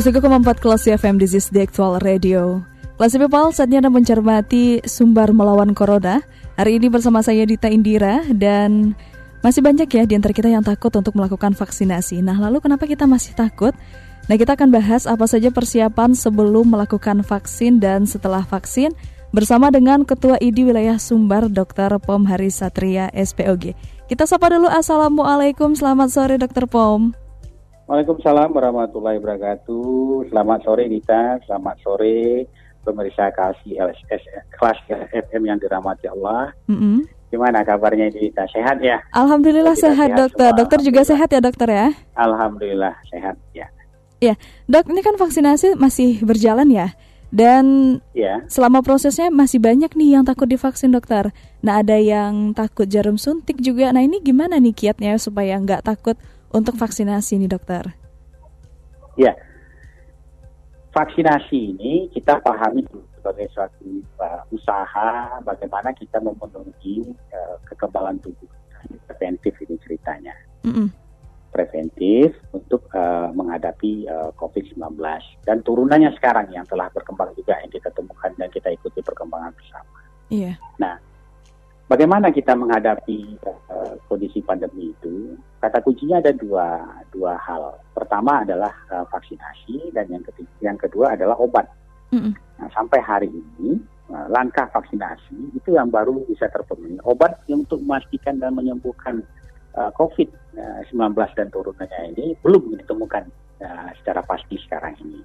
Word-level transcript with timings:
Empat 0.00 0.64
kelas 0.64 0.88
FM 0.88 1.20
This 1.20 1.36
is 1.36 1.52
the 1.52 1.60
actual 1.60 2.00
radio 2.00 2.64
Kelas 2.96 3.20
People, 3.20 3.52
saatnya 3.52 3.84
Anda 3.84 3.92
mencermati 3.92 4.80
sumber 4.88 5.28
melawan 5.36 5.76
Corona 5.76 6.24
Hari 6.56 6.80
ini 6.80 6.88
bersama 6.88 7.20
saya 7.20 7.44
Dita 7.44 7.68
Indira 7.68 8.24
Dan 8.32 8.96
masih 9.44 9.60
banyak 9.60 9.84
ya 9.92 10.08
di 10.08 10.16
antara 10.16 10.32
kita 10.32 10.48
yang 10.48 10.64
takut 10.64 10.88
untuk 10.96 11.12
melakukan 11.12 11.52
vaksinasi 11.52 12.24
Nah 12.24 12.32
lalu 12.40 12.64
kenapa 12.64 12.88
kita 12.88 13.04
masih 13.04 13.36
takut? 13.36 13.76
Nah 14.24 14.40
kita 14.40 14.56
akan 14.56 14.72
bahas 14.72 15.04
apa 15.04 15.28
saja 15.28 15.52
persiapan 15.52 16.16
sebelum 16.16 16.72
melakukan 16.72 17.20
vaksin 17.20 17.76
dan 17.76 18.08
setelah 18.08 18.40
vaksin 18.40 18.96
Bersama 19.36 19.68
dengan 19.68 20.08
Ketua 20.08 20.40
ID 20.40 20.64
Wilayah 20.64 20.96
Sumbar 20.96 21.52
Dr. 21.52 22.00
Pom 22.00 22.24
Haris 22.24 22.64
Satria 22.64 23.12
SPOG 23.12 23.76
Kita 24.08 24.24
sapa 24.24 24.48
dulu 24.48 24.64
Assalamualaikum, 24.64 25.76
selamat 25.76 26.08
sore 26.08 26.40
Dr. 26.40 26.64
Pom 26.64 27.19
Waalaikumsalam 27.90 28.54
warahmatullahi 28.54 29.18
wabarakatuh. 29.18 30.30
Selamat 30.30 30.62
sore 30.62 30.86
Dita, 30.86 31.42
selamat 31.42 31.74
sore 31.82 32.46
pemirsa 32.86 33.34
kasih 33.34 33.82
LSS 33.82 34.46
kelas 34.54 34.78
FM 35.10 35.50
yang 35.50 35.58
dirahmati 35.58 36.06
Allah. 36.06 36.54
Mm 36.70 36.78
-hmm. 36.78 36.96
Gimana 37.34 37.66
kabarnya 37.66 38.14
Dita? 38.14 38.46
Sehat 38.46 38.78
ya? 38.78 39.02
Alhamdulillah 39.10 39.74
sehat, 39.74 40.14
sehat 40.14 40.22
dokter. 40.22 40.50
Dokter 40.54 40.78
juga 40.86 41.02
sehat 41.02 41.34
ya 41.34 41.42
dokter 41.42 41.66
ya? 41.66 41.90
Alhamdulillah 42.14 42.94
sehat 43.10 43.34
ya. 43.50 43.66
Ya, 44.22 44.38
dok 44.70 44.86
ini 44.86 45.02
kan 45.02 45.18
vaksinasi 45.18 45.74
masih 45.74 46.22
berjalan 46.22 46.70
ya? 46.70 46.94
Dan 47.34 47.98
ya. 48.14 48.46
selama 48.46 48.86
prosesnya 48.86 49.34
masih 49.34 49.58
banyak 49.58 49.90
nih 49.98 50.14
yang 50.14 50.22
takut 50.22 50.46
divaksin 50.46 50.94
dokter. 50.94 51.34
Nah 51.58 51.82
ada 51.82 51.98
yang 51.98 52.54
takut 52.54 52.86
jarum 52.86 53.18
suntik 53.18 53.58
juga. 53.58 53.90
Nah 53.90 54.06
ini 54.06 54.22
gimana 54.22 54.62
nih 54.62 54.78
kiatnya 54.78 55.18
supaya 55.18 55.58
nggak 55.58 55.82
takut 55.82 56.14
untuk 56.50 56.74
vaksinasi 56.76 57.38
nih 57.40 57.50
dokter? 57.50 57.84
Ya, 59.18 59.34
vaksinasi 60.90 61.76
ini 61.76 61.92
kita 62.10 62.42
pahami 62.42 62.82
sebagai 63.20 63.46
suatu 63.52 64.00
uh, 64.18 64.42
usaha 64.50 65.38
bagaimana 65.44 65.92
kita 65.92 66.18
memenuhi 66.18 67.04
uh, 67.30 67.56
kekebalan 67.68 68.18
tubuh 68.24 68.48
preventif 69.06 69.54
ini 69.60 69.76
ceritanya. 69.84 70.34
Mm 70.64 70.72
-hmm. 70.72 70.88
Preventif 71.50 72.32
untuk 72.54 72.86
uh, 72.94 73.28
menghadapi 73.34 74.06
uh, 74.06 74.30
COVID-19 74.38 74.96
dan 75.42 75.58
turunannya 75.66 76.14
sekarang 76.16 76.48
yang 76.54 76.64
telah 76.64 76.86
berkembang 76.94 77.34
juga 77.34 77.58
yang 77.58 77.70
kita 77.70 77.90
temukan 77.90 78.30
dan 78.38 78.48
kita 78.48 78.70
ikuti 78.70 79.02
perkembangan 79.02 79.50
bersama. 79.52 79.98
Iya. 80.30 80.54
Yeah. 80.54 80.56
Nah, 80.78 80.94
bagaimana 81.90 82.30
kita 82.30 82.54
menghadapi 82.54 83.34
uh, 83.42 83.98
kondisi 84.06 84.38
pandemi 84.38 84.94
itu? 84.94 85.34
Kata 85.58 85.82
kuncinya 85.82 86.22
ada 86.22 86.30
dua 86.30 86.78
dua 87.10 87.34
hal. 87.42 87.82
Pertama 87.90 88.46
adalah 88.46 88.70
uh, 88.94 89.02
vaksinasi 89.10 89.90
dan 89.90 90.06
yang 90.06 90.22
ketiga, 90.22 90.54
yang 90.62 90.78
kedua 90.78 91.18
adalah 91.18 91.34
obat. 91.42 91.66
Mm 92.14 92.30
-hmm. 92.30 92.32
Nah, 92.62 92.68
sampai 92.70 93.02
hari 93.02 93.28
ini 93.28 93.82
uh, 94.14 94.26
langkah 94.30 94.70
vaksinasi 94.70 95.58
itu 95.58 95.74
yang 95.74 95.90
baru 95.90 96.22
bisa 96.30 96.46
terpenuhi. 96.54 97.02
Obat 97.02 97.42
untuk 97.50 97.82
memastikan 97.82 98.38
dan 98.38 98.54
menyembuhkan 98.54 99.26
uh, 99.74 99.90
COVID-19 99.98 100.94
dan 101.34 101.48
turunannya 101.50 102.14
ini 102.14 102.38
belum 102.46 102.78
ditemukan 102.78 103.24
uh, 103.66 103.90
secara 103.98 104.22
pasti 104.22 104.54
sekarang 104.62 104.94
ini. 105.02 105.20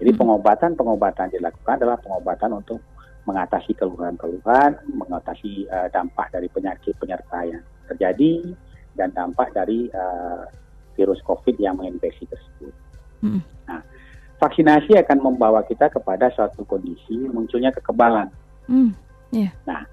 Jadi 0.00 0.16
pengobatan-pengobatan 0.16 1.28
dilakukan 1.28 1.76
adalah 1.76 2.00
pengobatan 2.00 2.56
untuk 2.56 2.80
mengatasi 3.30 3.78
keluhan-keluhan, 3.78 4.74
mengatasi 4.90 5.70
uh, 5.70 5.86
dampak 5.94 6.34
dari 6.34 6.50
penyakit 6.50 6.98
penyerta 6.98 7.46
yang 7.46 7.62
terjadi 7.86 8.50
dan 8.98 9.14
dampak 9.14 9.54
dari 9.54 9.86
uh, 9.94 10.50
virus 10.98 11.22
COVID 11.22 11.54
yang 11.62 11.78
menginfeksi 11.78 12.26
tersebut. 12.26 12.74
Hmm. 13.22 13.40
Nah, 13.70 13.80
vaksinasi 14.42 14.98
akan 14.98 15.18
membawa 15.22 15.62
kita 15.62 15.86
kepada 15.86 16.34
suatu 16.34 16.66
kondisi 16.66 17.14
munculnya 17.30 17.70
kekebalan. 17.70 18.28
Hmm. 18.66 18.90
Yeah. 19.30 19.54
Nah, 19.62 19.86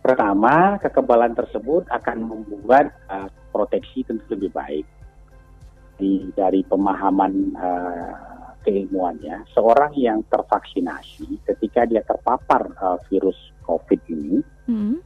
pertama 0.00 0.78
kekebalan 0.78 1.34
tersebut 1.34 1.90
akan 1.90 2.18
membuat 2.22 2.94
uh, 3.10 3.26
proteksi 3.50 4.06
tentu 4.06 4.22
lebih 4.30 4.54
baik 4.54 4.86
di, 5.98 6.30
dari 6.38 6.62
pemahaman 6.62 7.32
uh, 7.58 8.37
keilmuannya, 8.68 9.48
seorang 9.56 9.96
yang 9.96 10.20
tervaksinasi 10.28 11.40
ketika 11.48 11.88
dia 11.88 12.04
terpapar 12.04 12.68
uh, 12.76 13.00
virus 13.08 13.56
COVID 13.64 13.96
ini, 14.12 14.44
hmm. 14.68 15.00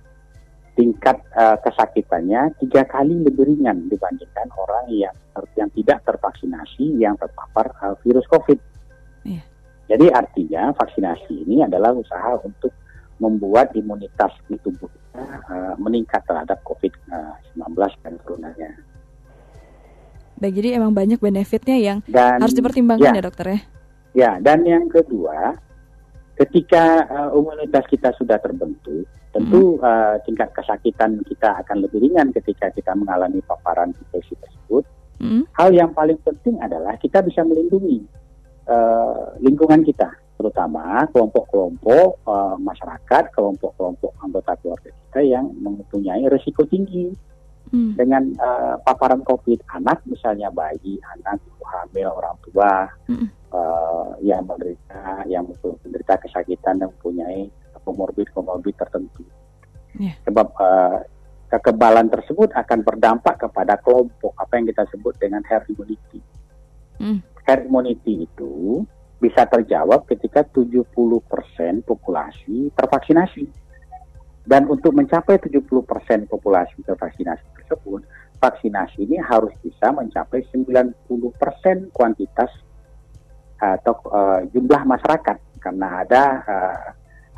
tingkat 0.75 1.23
uh, 1.39 1.55
kesakitannya 1.63 2.59
tiga 2.59 2.83
kali 2.83 3.23
lebih 3.23 3.47
ringan 3.47 3.87
dibandingkan 3.87 4.51
orang 4.59 4.91
yang 4.91 5.15
yang 5.55 5.71
tidak 5.79 6.03
tervaksinasi 6.03 6.99
yang 6.99 7.15
terpapar 7.15 7.71
uh, 7.79 7.95
virus 8.03 8.27
COVID. 8.27 8.59
Yeah. 9.23 9.47
Jadi 9.87 10.11
artinya 10.11 10.75
vaksinasi 10.75 11.47
ini 11.47 11.63
adalah 11.63 11.95
usaha 11.95 12.43
untuk 12.43 12.75
membuat 13.23 13.71
imunitas 13.79 14.35
di 14.51 14.59
tubuh 14.59 14.91
kita 14.91 15.23
uh, 15.47 15.75
meningkat 15.79 16.27
terhadap 16.27 16.59
COVID-19 16.67 17.79
dan 18.03 18.19
turunannya. 18.27 18.71
Baik, 20.43 20.59
jadi 20.59 20.69
emang 20.83 20.91
banyak 20.91 21.23
benefitnya 21.23 21.79
yang 21.79 21.99
dan, 22.11 22.43
harus 22.43 22.51
dipertimbangkan 22.51 23.15
ya, 23.15 23.23
ya 23.23 23.23
dokter 23.23 23.47
ya? 23.47 23.61
Ya, 24.11 24.31
dan 24.43 24.67
yang 24.67 24.91
kedua, 24.91 25.55
ketika 26.35 27.07
uh, 27.07 27.31
imunitas 27.31 27.87
kita 27.87 28.11
sudah 28.19 28.43
terbentuk, 28.43 29.07
tentu 29.31 29.79
hmm. 29.79 29.87
uh, 29.87 30.19
tingkat 30.27 30.51
kesakitan 30.51 31.23
kita 31.31 31.63
akan 31.63 31.87
lebih 31.87 32.03
ringan 32.03 32.35
ketika 32.35 32.75
kita 32.75 32.91
mengalami 32.99 33.39
paparan 33.47 33.95
infeksi 33.95 34.35
tersebut. 34.43 34.83
Hmm. 35.23 35.47
Hal 35.55 35.71
yang 35.71 35.95
paling 35.95 36.19
penting 36.27 36.59
adalah 36.59 36.99
kita 36.99 37.23
bisa 37.23 37.47
melindungi 37.47 38.03
uh, 38.67 39.39
lingkungan 39.39 39.87
kita, 39.87 40.11
terutama 40.43 41.07
kelompok-kelompok 41.15 42.19
uh, 42.27 42.59
masyarakat, 42.59 43.31
kelompok-kelompok 43.31 44.11
anggota 44.19 44.59
keluarga 44.59 44.91
kita 44.91 45.21
yang 45.23 45.55
mempunyai 45.55 46.27
risiko 46.27 46.67
tinggi 46.67 47.15
hmm. 47.73 47.93
dengan 47.99 48.23
uh, 48.39 48.77
paparan 48.85 49.25
COVID 49.25 49.65
anak 49.73 50.05
misalnya 50.07 50.53
bayi, 50.53 51.01
anak, 51.19 51.41
ibu 51.43 51.65
hamil, 51.67 52.09
orang 52.13 52.37
tua 52.47 52.73
hmm. 53.09 53.27
uh, 53.51 54.13
yang 54.21 54.45
menderita 54.45 55.27
yang 55.27 55.49
menderita 55.49 56.21
kesakitan 56.23 56.79
dan 56.79 56.93
mempunyai 56.93 57.49
komorbid 57.83 58.31
komorbid 58.31 58.77
tertentu. 58.79 59.27
Yeah. 59.99 60.15
Sebab 60.29 60.49
uh, 60.57 61.03
kekebalan 61.53 62.09
tersebut 62.09 62.55
akan 62.57 62.81
berdampak 62.81 63.43
kepada 63.43 63.77
kelompok 63.81 64.33
apa 64.41 64.57
yang 64.57 64.71
kita 64.71 64.89
sebut 64.89 65.19
dengan 65.21 65.45
herd 65.45 65.69
immunity. 65.69 66.21
Hmm. 66.97 67.21
Herd 67.45 67.67
immunity 67.69 68.25
itu 68.25 68.87
bisa 69.23 69.47
terjawab 69.47 70.09
ketika 70.11 70.43
70% 70.43 70.91
populasi 71.87 72.73
tervaksinasi. 72.75 73.62
Dan 74.43 74.67
untuk 74.67 74.91
mencapai 74.91 75.39
70% 75.39 76.27
populasi 76.27 76.83
tervaksinasi 76.83 77.47
tersebut, 77.63 78.03
vaksinasi 78.43 79.07
ini 79.07 79.23
harus 79.23 79.55
bisa 79.63 79.95
mencapai 79.95 80.43
90% 80.51 80.99
kuantitas 81.95 82.51
atau 83.63 83.95
uh, 84.11 84.43
jumlah 84.51 84.83
masyarakat 84.83 85.39
karena 85.63 86.03
ada 86.03 86.23
uh, 86.43 86.87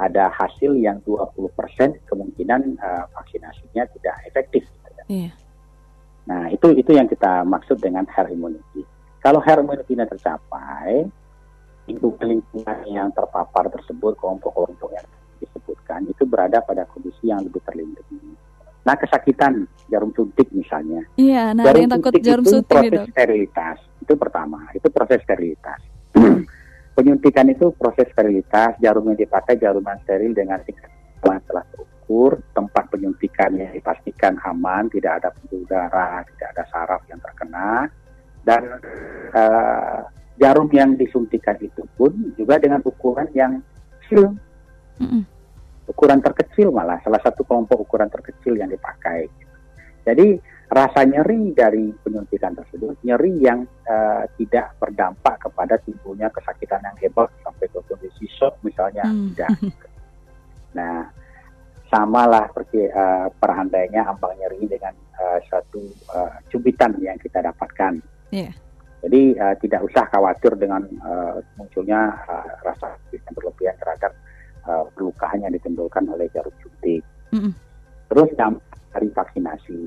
ada 0.00 0.32
hasil 0.32 0.72
yang 0.80 0.98
20% 1.04 1.44
kemungkinan 2.08 2.80
uh, 2.80 3.04
vaksinasinya 3.12 3.84
tidak 3.92 4.16
efektif. 4.24 4.64
Iya. 5.04 5.30
Nah, 6.24 6.48
itu 6.48 6.72
itu 6.72 6.96
yang 6.96 7.04
kita 7.04 7.44
maksud 7.44 7.84
dengan 7.84 8.08
herd 8.08 8.32
immunity. 8.32 8.88
Kalau 9.20 9.44
herd 9.44 9.60
immunity-nya 9.60 10.08
tercapai, 10.08 11.04
lingkungan 11.84 12.40
yang 12.88 13.12
terpapar 13.12 13.68
tersebut, 13.68 14.16
kelompok-kelompok 14.16 14.90
yang 14.96 15.04
disebutkan 15.64 16.04
itu 16.04 16.28
berada 16.28 16.60
pada 16.60 16.84
kondisi 16.84 17.32
yang 17.32 17.40
lebih 17.40 17.64
terlindungi. 17.64 18.36
Nah, 18.84 18.92
kesakitan 19.00 19.64
jarum 19.88 20.12
suntik 20.12 20.52
misalnya. 20.52 21.00
Iya, 21.16 21.56
nah 21.56 21.64
jarum 21.64 21.80
yang 21.88 21.92
takut 21.96 22.12
jarum 22.20 22.44
suntik 22.44 22.68
proses 22.76 22.92
itu. 22.92 23.12
sterilitas. 23.16 23.78
Itu 24.04 24.12
pertama, 24.20 24.60
itu 24.76 24.88
proses 24.92 25.24
sterilitas. 25.24 25.80
Penyuntikan 27.00 27.48
itu 27.48 27.72
proses 27.72 28.04
sterilitas, 28.12 28.76
jarum 28.84 29.08
yang 29.08 29.16
dipakai 29.16 29.56
jarum 29.56 29.80
yang 29.80 29.96
steril 30.04 30.36
dengan 30.36 30.60
tingkat 30.68 30.92
telah 31.24 31.64
terukur. 31.72 32.36
tempat 32.52 32.92
penyuntikannya 32.92 33.72
dipastikan 33.80 34.36
aman, 34.44 34.92
tidak 34.92 35.24
ada 35.24 35.32
pembuluh 35.32 35.64
darah, 35.64 36.20
tidak 36.28 36.48
ada 36.52 36.64
saraf 36.68 37.00
yang 37.08 37.16
terkena, 37.16 37.88
dan 38.44 38.62
uh, 39.32 40.04
jarum 40.36 40.68
yang 40.68 41.00
disuntikan 41.00 41.56
itu 41.64 41.80
pun 41.96 42.12
juga 42.36 42.60
dengan 42.60 42.84
ukuran 42.84 43.24
yang 43.32 43.56
kecil, 44.04 44.36
mm-hmm. 45.00 45.22
Ukuran 46.04 46.20
terkecil 46.20 46.68
malah 46.68 47.00
salah 47.00 47.16
satu 47.24 47.48
kelompok 47.48 47.80
ukuran 47.80 48.12
terkecil 48.12 48.60
yang 48.60 48.68
dipakai. 48.68 49.24
Jadi 50.04 50.36
rasa 50.68 51.00
nyeri 51.08 51.56
dari 51.56 51.88
penyuntikan 51.96 52.52
tersebut 52.52 53.00
nyeri 53.08 53.40
yang 53.40 53.64
uh, 53.88 54.28
tidak 54.36 54.76
berdampak 54.76 55.40
kepada 55.40 55.80
timbulnya 55.80 56.28
kesakitan 56.28 56.84
yang 56.84 56.96
hebat 57.00 57.32
sampai 57.40 57.72
ke 57.72 57.80
kondisi 57.88 58.28
shock 58.36 58.60
misalnya 58.60 59.08
mm. 59.08 59.32
tidak. 59.32 59.50
Nah, 60.74 61.06
samalah 61.86 62.50
seperti 62.50 62.90
uh, 62.90 63.30
perandainya 63.38 64.10
ambang 64.10 64.34
nyeri 64.34 64.66
dengan 64.66 64.90
uh, 65.14 65.38
satu 65.46 65.86
uh, 66.10 66.34
cubitan 66.50 66.98
yang 66.98 67.14
kita 67.14 67.38
dapatkan. 67.38 68.02
Yeah. 68.34 68.50
Jadi 69.06 69.38
uh, 69.38 69.54
tidak 69.62 69.86
usah 69.86 70.10
khawatir 70.10 70.58
dengan 70.58 70.82
uh, 71.06 71.38
munculnya 71.54 72.10
uh, 72.26 72.58
rasa 72.66 72.98
yang 73.14 73.38
berlebihan 73.38 73.78
terhadap 73.78 74.10
uh, 74.68 74.84
pelukaan 74.96 75.44
yang 75.44 75.52
ditimbulkan 75.52 76.04
oleh 76.08 76.28
jarum 76.32 76.52
suntik. 76.60 77.00
Mm 77.32 77.40
-hmm. 77.40 77.52
Terus 78.10 78.30
dari 78.94 79.08
vaksinasi, 79.10 79.80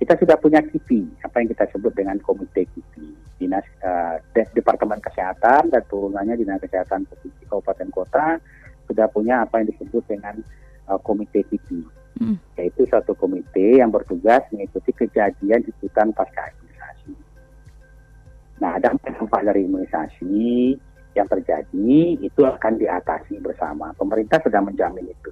kita 0.00 0.14
sudah 0.18 0.36
punya 0.36 0.60
KIPI, 0.60 1.24
apa 1.24 1.36
yang 1.42 1.48
kita 1.54 1.64
sebut 1.70 1.92
dengan 1.94 2.18
Komite 2.20 2.66
KIPI, 2.66 3.06
Dinas 3.38 3.66
uh, 3.84 4.18
De 4.36 4.42
Departemen 4.52 5.00
Kesehatan 5.00 5.70
dan 5.70 5.82
turunannya 5.86 6.38
Dinas 6.38 6.60
Kesehatan 6.62 7.06
Provinsi 7.06 7.44
Kabupaten 7.46 7.88
Kota 7.94 8.36
sudah 8.84 9.08
punya 9.08 9.44
apa 9.46 9.62
yang 9.62 9.72
disebut 9.72 10.04
dengan 10.04 10.40
uh, 10.90 10.98
Komite 11.00 11.46
KIPI, 11.46 11.80
mm. 12.20 12.36
yaitu 12.60 12.84
satu 12.90 13.16
komite 13.16 13.80
yang 13.80 13.88
bertugas 13.88 14.44
mengikuti 14.52 14.92
kejadian 14.92 15.64
ikutan 15.64 16.12
pasca 16.12 16.52
imunisasi. 16.52 17.12
Nah, 18.60 18.76
dampak-dampak 18.82 19.40
dari 19.46 19.60
imunisasi 19.66 20.42
yang 21.14 21.30
terjadi 21.30 21.94
itu 22.18 22.42
akan 22.42 22.78
diatasi 22.78 23.38
bersama. 23.38 23.94
Pemerintah 23.94 24.42
sudah 24.42 24.60
menjamin 24.60 25.06
itu. 25.08 25.30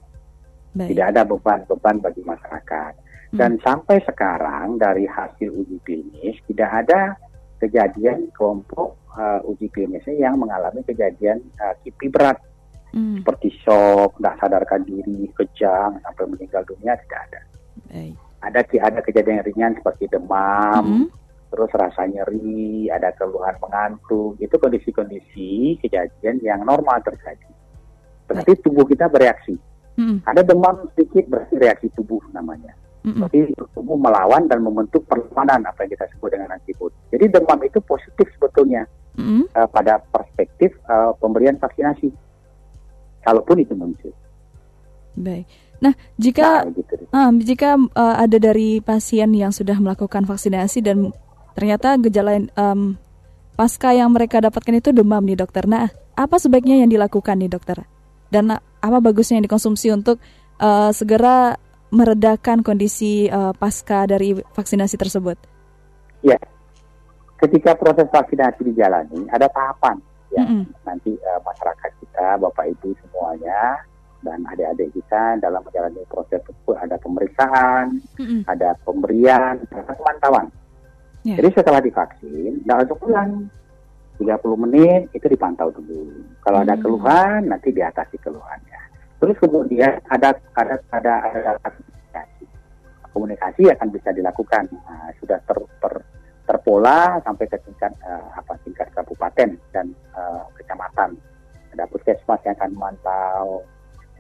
Baik. 0.73 0.95
Tidak 0.95 1.07
ada 1.13 1.23
beban-beban 1.29 2.01
bagi 2.01 2.23
masyarakat. 2.25 2.93
Hmm. 3.35 3.39
Dan 3.39 3.53
sampai 3.61 4.01
sekarang 4.07 4.81
dari 4.81 5.05
hasil 5.05 5.53
uji 5.53 5.79
klinis 5.85 6.39
tidak 6.49 6.87
ada 6.87 7.19
kejadian 7.61 8.31
kelompok 8.35 8.99
uh, 9.15 9.39
uji 9.47 9.69
klinisnya 9.71 10.17
yang 10.31 10.41
mengalami 10.41 10.83
kejadian 10.83 11.39
uh, 11.61 11.77
kipi 11.85 12.09
berat 12.09 12.41
hmm. 12.97 13.23
seperti 13.23 13.49
shock, 13.63 14.17
tidak 14.19 14.37
sadarkan 14.41 14.83
diri, 14.87 15.29
kejang 15.37 15.99
sampai 16.03 16.25
meninggal 16.29 16.63
dunia 16.65 16.97
tidak 17.07 17.21
ada. 17.31 17.41
Baik. 17.93 18.15
Ada 18.43 18.61
ada 18.83 19.01
kejadian 19.07 19.47
ringan 19.47 19.73
seperti 19.79 20.11
demam, 20.11 20.83
hmm. 20.83 21.07
Terus 21.53 21.69
rasa 21.77 22.09
nyeri, 22.09 22.89
ada 22.89 23.13
keluhan 23.13 23.53
mengantuk, 23.61 24.41
itu 24.41 24.57
kondisi-kondisi 24.57 25.77
kejadian 25.85 26.41
yang 26.41 26.65
normal 26.65 27.05
terjadi. 27.05 27.53
Berarti 28.25 28.57
tubuh 28.65 28.89
kita 28.89 29.13
bereaksi 29.13 29.61
Mm. 29.97 30.25
Ada 30.25 30.41
demam 30.41 30.89
sedikit 30.93 31.29
berarti 31.29 31.55
reaksi 31.61 31.87
tubuh 31.93 32.23
namanya. 32.33 32.73
Mm 33.03 33.19
Berarti 33.19 33.39
tubuh 33.75 33.99
melawan 33.99 34.47
dan 34.49 34.65
membentuk 34.65 35.05
perlawanan 35.11 35.67
apa 35.69 35.85
yang 35.85 35.93
kita 35.99 36.07
sebut 36.17 36.33
dengan 36.33 36.55
antibodi. 36.57 36.97
Jadi 37.13 37.25
demam 37.29 37.59
itu 37.61 37.79
positif 37.85 38.27
sebetulnya 38.39 38.89
mm 39.19 39.53
uh, 39.53 39.69
pada 39.69 40.01
perspektif 40.09 40.73
uh, 40.89 41.13
pemberian 41.21 41.61
vaksinasi. 41.61 42.09
Kalaupun 43.23 43.57
itu 43.61 43.77
muncul. 43.77 44.11
Baik. 45.15 45.47
Nah, 45.83 45.93
jika 46.17 46.65
nah, 46.65 46.73
gitu. 46.73 46.95
uh, 47.11 47.31
jika 47.43 47.71
uh, 47.77 48.17
ada 48.17 48.39
dari 48.39 48.81
pasien 48.81 49.35
yang 49.35 49.53
sudah 49.53 49.77
melakukan 49.77 50.25
vaksinasi 50.25 50.81
dan 50.81 51.13
ternyata 51.53 51.97
gejala 52.01 52.41
um, 52.59 52.97
pasca 53.57 53.93
yang 53.93 54.11
mereka 54.13 54.41
dapatkan 54.41 54.81
itu 54.81 54.91
demam 54.91 55.23
nih 55.23 55.39
dokter. 55.39 55.65
Nah, 55.69 55.89
apa 56.17 56.37
sebaiknya 56.41 56.83
yang 56.83 56.91
dilakukan 56.91 57.39
nih 57.41 57.51
dokter? 57.53 57.85
Dan 58.33 58.49
apa 58.57 58.99
bagusnya 58.99 59.39
yang 59.39 59.47
dikonsumsi 59.47 59.93
untuk 59.93 60.17
uh, 60.59 60.91
segera 60.91 61.61
meredakan 61.93 62.65
kondisi 62.65 63.29
uh, 63.29 63.53
pasca 63.53 64.09
dari 64.09 64.33
vaksinasi 64.35 64.97
tersebut? 64.97 65.37
Ya, 66.25 66.41
ketika 67.45 67.77
proses 67.77 68.09
vaksinasi 68.09 68.73
dijalani 68.73 69.29
ada 69.29 69.51
tahapan 69.53 70.01
ya 70.33 70.43
mm 70.47 70.49
-hmm. 70.49 70.65
nanti 70.89 71.13
uh, 71.21 71.41
masyarakat 71.45 71.91
kita, 72.01 72.41
bapak 72.41 72.73
ibu 72.73 72.97
semuanya 73.05 73.85
dan 74.23 74.41
adik-adik 74.49 74.95
kita 74.97 75.37
dalam 75.43 75.61
menjalani 75.67 76.01
proses 76.09 76.41
tersebut 76.47 76.79
ada 76.79 76.97
pemeriksaan, 77.03 78.01
mm 78.17 78.25
-hmm. 78.25 78.41
ada 78.49 78.79
pemberian, 78.87 79.61
ada 79.69 79.93
pemantauan. 79.93 80.47
Yeah. 81.23 81.39
Jadi 81.39 81.49
setelah 81.55 81.81
divaksin, 81.83 82.63
tidak 82.67 82.79
untuk 82.91 82.99
pulang. 83.07 83.51
30 84.21 84.65
menit 84.69 85.11
itu 85.17 85.27
dipantau 85.27 85.73
dulu. 85.75 86.23
Kalau 86.45 86.63
hmm. 86.63 86.67
ada 86.69 86.75
keluhan 86.79 87.41
nanti 87.51 87.75
diatasi 87.75 88.23
keluhannya. 88.23 88.81
Terus 89.19 89.37
kemudian 89.39 89.99
ada 90.11 90.35
ada 90.55 90.79
ada 90.95 91.15
ada, 91.31 91.53
komunikasi. 91.59 92.45
Komunikasi 93.11 93.63
akan 93.71 93.89
bisa 93.91 94.11
dilakukan 94.15 94.67
nah, 94.71 95.11
sudah 95.19 95.39
ter, 95.43 95.59
ter 95.59 95.95
terpola 96.43 97.19
sampai 97.23 97.47
ke 97.47 97.59
tingkat 97.63 97.93
uh, 98.03 98.35
apa 98.35 98.59
tingkat 98.67 98.91
kabupaten 98.95 99.51
dan 99.71 99.87
uh, 100.15 100.43
kecamatan. 100.59 101.15
Ada 101.73 101.89
puskesmas 101.89 102.43
yang 102.45 102.55
akan 102.59 102.71
memantau, 102.77 103.65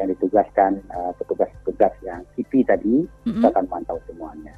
yang 0.00 0.08
ditugaskan 0.08 0.80
uh, 0.88 1.12
petugas-petugas 1.20 1.92
yang 2.00 2.24
KIPI 2.32 2.60
tadi 2.64 2.96
mm-hmm. 3.04 3.44
akan 3.44 3.64
memantau 3.68 3.98
semuanya. 4.08 4.54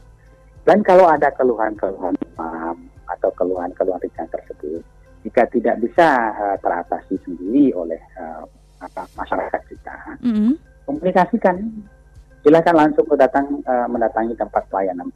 Dan 0.64 0.80
kalau 0.80 1.04
ada 1.04 1.28
keluhan-keluhan 1.36 2.16
demam 2.16 2.88
atau 3.04 3.30
keluhan-keluhan 3.36 4.00
ringan 4.00 4.28
tersebut, 4.32 4.80
jika 5.20 5.44
tidak 5.52 5.76
bisa 5.84 6.08
uh, 6.32 6.56
teratasi 6.60 7.20
sendiri 7.20 7.76
oleh 7.76 8.00
uh, 8.16 8.48
apa, 8.80 9.04
masyarakat 9.16 9.62
kita, 9.68 9.96
mm-hmm. 10.24 10.52
komunikasikan. 10.88 11.56
Silakan 12.44 12.76
langsung 12.76 13.08
datang 13.16 13.60
uh, 13.64 13.88
mendatangi 13.88 14.36
tempat 14.36 14.68
pelayanan. 14.68 15.08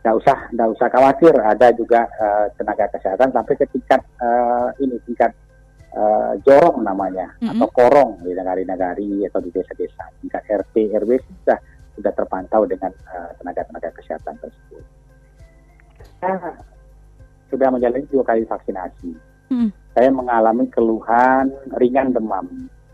Tidak 0.00 0.14
usah, 0.16 0.48
tidak 0.48 0.68
usah 0.72 0.88
khawatir. 0.88 1.36
Ada 1.36 1.68
juga 1.76 2.08
uh, 2.16 2.48
tenaga 2.56 2.88
kesehatan 2.96 3.32
sampai 3.32 3.54
ke 3.60 3.68
tingkat 3.68 4.00
uh, 4.24 4.72
ini 4.80 4.96
tingkat 5.04 5.36
uh, 5.92 6.32
jorong 6.44 6.80
namanya 6.80 7.32
mm-hmm. 7.40 7.60
atau 7.60 7.68
korong 7.72 8.24
di 8.24 8.32
negari-negari 8.32 9.24
atau 9.28 9.40
di 9.40 9.52
desa-desa. 9.52 10.08
Tingkat 10.20 10.48
RT 10.48 10.96
RW 10.96 11.12
sudah 11.20 11.60
sudah 11.98 12.14
terpantau 12.14 12.62
dengan 12.62 12.94
tenaga-tenaga 13.42 13.90
uh, 13.90 13.94
kesehatan 13.98 14.34
tersebut. 14.38 14.84
Nah, 16.22 16.54
sudah 17.50 17.68
menjalani 17.74 18.06
dua 18.06 18.22
kali 18.22 18.46
vaksinasi. 18.46 19.10
Hmm. 19.50 19.74
Saya 19.98 20.14
mengalami 20.14 20.70
keluhan 20.70 21.50
ringan 21.74 22.14
demam. 22.14 22.46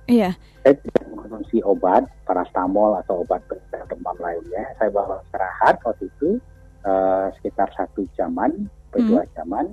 Iya. 0.09 0.33
Saya 0.65 0.81
tidak 0.81 1.05
mengkonsumsi 1.13 1.61
obat, 1.65 2.09
parastamol 2.25 2.97
atau 3.05 3.25
obat 3.25 3.45
demam 3.93 4.17
lainnya. 4.21 4.73
Saya 4.81 4.89
bawa 4.89 5.21
istirahat 5.29 5.77
waktu 5.85 6.09
itu 6.09 6.41
uh, 6.89 7.29
sekitar 7.41 7.69
satu 7.77 8.09
jaman, 8.17 8.69
atau 8.89 9.01
hmm. 9.01 9.09
dua 9.13 9.23
jaman. 9.37 9.67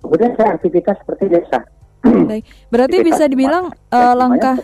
Kemudian 0.00 0.32
saya 0.36 0.56
aktivitas 0.56 0.96
seperti 1.00 1.24
biasa. 1.28 1.58
Baik, 2.00 2.44
berarti 2.72 2.96
aktivitas 2.96 3.08
bisa 3.12 3.24
dibilang 3.28 3.64
uh, 3.92 4.14
langkah 4.16 4.56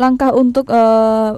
langkah 0.00 0.30
untuk 0.32 0.70
uh, 0.72 1.36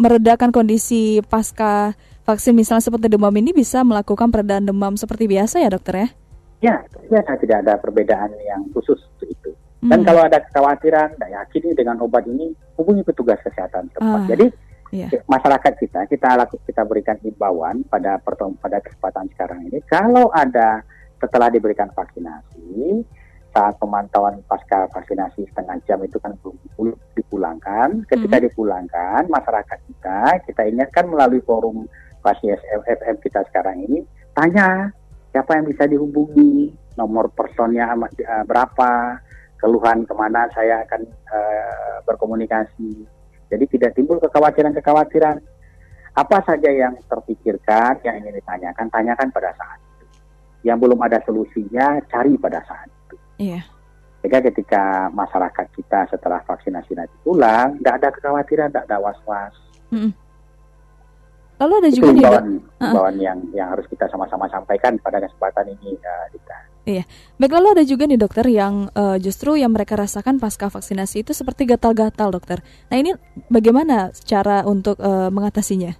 meredakan 0.00 0.48
kondisi 0.48 1.20
pasca 1.28 1.92
vaksin 2.24 2.56
misalnya 2.56 2.80
seperti 2.80 3.12
demam 3.12 3.32
ini 3.36 3.52
bisa 3.52 3.84
melakukan 3.84 4.32
peredaan 4.32 4.64
demam 4.64 4.96
seperti 4.96 5.28
biasa 5.28 5.60
ya 5.60 5.68
dokter 5.68 5.94
ya? 6.00 6.08
Ya, 6.60 6.76
biasa 7.08 7.40
tidak 7.40 7.64
ada 7.64 7.76
perbedaan 7.76 8.32
yang 8.44 8.64
khusus 8.72 8.96
untuk 8.96 9.28
itu. 9.28 9.50
Dan 9.80 10.04
hmm. 10.04 10.06
kalau 10.12 10.22
ada 10.28 10.44
kekhawatiran, 10.44 11.16
tidak 11.16 11.30
yakin 11.32 11.72
dengan 11.72 11.96
obat 12.04 12.28
ini, 12.28 12.52
hubungi 12.76 13.00
petugas 13.00 13.40
kesehatan 13.40 13.88
tempat. 13.96 14.20
Ah, 14.24 14.28
Jadi 14.28 14.46
yeah. 14.92 15.08
masyarakat 15.24 15.72
kita, 15.80 16.04
kita 16.04 16.36
laku, 16.36 16.60
kita 16.68 16.84
berikan 16.84 17.16
himbauan 17.24 17.80
pada 17.88 18.20
pada 18.20 18.76
kesempatan 18.84 19.32
sekarang 19.32 19.72
ini, 19.72 19.80
kalau 19.88 20.28
ada 20.36 20.84
setelah 21.16 21.48
diberikan 21.48 21.88
vaksinasi, 21.96 23.00
saat 23.50 23.74
pemantauan 23.82 24.38
pasca 24.46 24.86
vaksinasi 24.94 25.50
setengah 25.50 25.82
jam 25.86 25.98
itu 26.06 26.22
kan 26.22 26.34
belum 26.42 26.94
dipulangkan. 27.18 28.06
Ketika 28.06 28.36
hmm. 28.38 28.46
dipulangkan, 28.50 29.22
masyarakat 29.26 29.78
kita, 29.90 30.20
kita 30.46 30.62
ingatkan 30.70 31.10
melalui 31.10 31.42
forum 31.42 31.90
pasien 32.22 32.58
FM 32.86 33.16
kita 33.18 33.42
sekarang 33.50 33.82
ini, 33.82 33.98
tanya 34.36 34.94
siapa 35.34 35.58
yang 35.58 35.66
bisa 35.66 35.88
dihubungi, 35.90 36.70
nomor 36.94 37.32
personnya 37.34 37.90
uh, 37.94 38.44
berapa, 38.46 39.18
keluhan 39.58 40.06
ke 40.06 40.14
mana 40.14 40.46
saya 40.54 40.86
akan 40.86 41.02
uh, 41.30 41.96
berkomunikasi. 42.06 43.06
Jadi 43.50 43.64
tidak 43.66 43.98
timbul 43.98 44.22
kekhawatiran-kekhawatiran. 44.22 45.42
Apa 46.10 46.42
saja 46.42 46.70
yang 46.70 46.98
terpikirkan, 47.06 48.02
yang 48.02 48.18
ingin 48.18 48.42
ditanyakan, 48.42 48.86
tanyakan 48.90 49.30
pada 49.30 49.50
saat 49.54 49.78
itu. 49.78 50.06
Yang 50.66 50.78
belum 50.86 51.00
ada 51.06 51.18
solusinya, 51.22 52.02
cari 52.10 52.34
pada 52.34 52.62
saat. 52.66 52.89
Iya. 53.40 53.64
Sehingga 54.20 54.44
ketika 54.52 55.08
masyarakat 55.16 55.66
kita 55.72 56.12
setelah 56.12 56.44
vaksinasi 56.44 56.92
nanti 56.92 57.16
pulang, 57.24 57.80
tidak 57.80 57.94
ada 58.04 58.08
kekhawatiran, 58.12 58.68
tidak 58.68 58.84
ada 58.84 59.00
was-was. 59.00 59.54
Hmm. 59.88 60.12
Lalu 61.60 61.72
ada 61.76 61.88
juga 61.92 62.10
nih 62.12 62.24
bawaan, 62.24 62.48
bawaan 62.80 63.16
yang 63.20 63.38
yang 63.52 63.68
harus 63.72 63.84
kita 63.88 64.08
sama-sama 64.08 64.48
sampaikan 64.48 64.96
pada 65.00 65.20
kesempatan 65.20 65.72
ini, 65.76 65.92
uh, 65.96 66.26
Dita. 66.32 66.58
Iya, 66.88 67.04
baik 67.36 67.52
lalu 67.52 67.68
ada 67.76 67.84
juga 67.84 68.08
nih 68.08 68.16
dokter 68.16 68.48
yang 68.48 68.88
uh, 68.96 69.20
justru 69.20 69.60
yang 69.60 69.68
mereka 69.68 70.00
rasakan 70.00 70.40
pasca 70.40 70.72
vaksinasi 70.72 71.20
itu 71.20 71.36
seperti 71.36 71.68
gatal-gatal 71.68 72.32
dokter. 72.32 72.64
Nah 72.88 72.96
ini 72.96 73.12
bagaimana 73.52 74.08
cara 74.24 74.64
untuk 74.64 74.96
uh, 75.04 75.28
mengatasinya? 75.28 75.92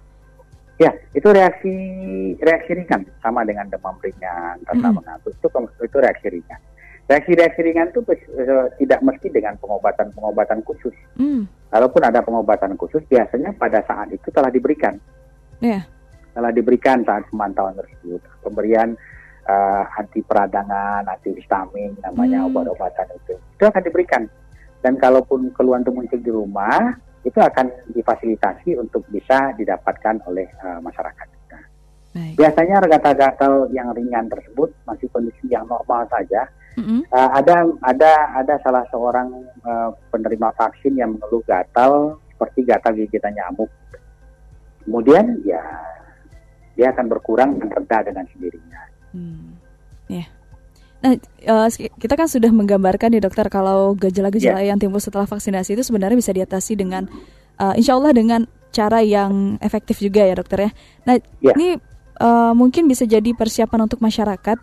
Ya, 0.81 0.89
itu 1.13 1.29
reaksi 1.29 1.73
reaksi 2.41 2.71
ringan 2.73 3.05
sama 3.21 3.45
dengan 3.45 3.69
demam 3.69 3.93
ringan, 4.01 4.57
rasa 4.65 4.87
mm. 4.89 4.93
mengantuk 4.97 5.33
itu 5.37 5.47
itu 5.85 5.97
reaksi 6.01 6.27
ringan. 6.33 6.61
Reaksi-reaksi 7.11 7.59
ringan 7.59 7.91
itu 7.91 7.99
tidak 8.79 8.99
mesti 9.03 9.27
dengan 9.27 9.59
pengobatan-pengobatan 9.59 10.63
khusus. 10.63 10.95
Mm. 11.19 11.43
Kalaupun 11.67 12.01
ada 12.07 12.23
pengobatan 12.23 12.79
khusus, 12.79 13.03
biasanya 13.11 13.51
pada 13.59 13.83
saat 13.83 14.07
itu 14.15 14.31
telah 14.31 14.47
diberikan 14.47 14.95
yeah. 15.61 15.85
telah 16.33 16.51
diberikan 16.51 17.05
saat 17.05 17.23
pemantauan 17.29 17.77
tersebut. 17.77 18.19
Pemberian 18.41 18.97
uh, 19.45 19.83
anti 19.95 20.25
peradangan, 20.25 21.05
anti 21.05 21.37
histamin, 21.37 21.95
namanya 22.01 22.43
hmm. 22.43 22.49
obat-obatan 22.51 23.07
itu. 23.15 23.37
Itu 23.55 23.63
akan 23.69 23.83
diberikan. 23.85 24.25
Dan 24.81 24.97
kalaupun 24.97 25.53
keluhan 25.53 25.85
itu 25.85 25.93
muncul 25.93 26.19
di 26.19 26.31
rumah, 26.33 26.97
itu 27.21 27.37
akan 27.37 27.93
difasilitasi 27.93 28.73
untuk 28.81 29.05
bisa 29.13 29.53
didapatkan 29.53 30.25
oleh 30.25 30.49
uh, 30.65 30.81
masyarakat 30.81 31.27
kita. 31.29 31.59
Baik. 32.11 32.33
Biasanya 32.35 32.75
gatal-gatal 32.89 33.69
yang 33.71 33.93
ringan 33.93 34.25
tersebut 34.27 34.73
masih 34.89 35.07
kondisi 35.13 35.45
yang 35.47 35.69
normal 35.69 36.09
saja. 36.09 36.49
Mm-hmm. 36.71 37.01
Uh, 37.11 37.29
ada 37.35 37.67
ada 37.83 38.11
ada 38.39 38.53
salah 38.63 38.87
seorang 38.87 39.27
uh, 39.67 39.91
penerima 40.07 40.55
vaksin 40.55 40.95
yang 40.95 41.19
mengeluh 41.19 41.43
gatal 41.43 42.15
seperti 42.31 42.63
gatal 42.63 42.95
gigitan 42.95 43.35
nyamuk 43.35 43.67
kemudian 44.87 45.37
ya 45.45 45.61
dia 46.75 46.89
akan 46.95 47.05
berkurang 47.11 47.59
dan 47.59 47.69
reda 47.69 47.97
dengan 48.09 48.25
sendirinya. 48.31 48.81
Hmm. 49.13 49.59
Ya. 50.07 50.25
Yeah. 50.25 50.27
Nah, 51.01 51.13
uh, 51.49 51.67
kita 51.97 52.13
kan 52.13 52.29
sudah 52.29 52.53
menggambarkan 52.53 53.09
ya 53.17 53.21
dokter 53.21 53.49
kalau 53.49 53.97
gejala-gejala 53.97 54.61
yeah. 54.61 54.73
yang 54.73 54.77
timbul 54.77 55.01
setelah 55.01 55.25
vaksinasi 55.25 55.73
itu 55.73 55.81
sebenarnya 55.81 56.13
bisa 56.13 56.29
diatasi 56.29 56.77
dengan, 56.77 57.09
uh, 57.57 57.73
insya 57.73 57.97
Allah 57.97 58.13
dengan 58.13 58.45
cara 58.69 59.01
yang 59.01 59.57
efektif 59.65 59.97
juga 59.97 60.21
ya 60.21 60.37
dokter 60.37 60.69
ya. 60.69 60.71
Nah, 61.09 61.15
yeah. 61.41 61.53
ini 61.57 61.67
uh, 62.21 62.53
mungkin 62.53 62.85
bisa 62.85 63.09
jadi 63.09 63.33
persiapan 63.33 63.89
untuk 63.89 63.97
masyarakat 63.97 64.57